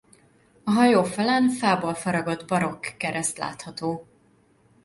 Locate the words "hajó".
0.71-1.03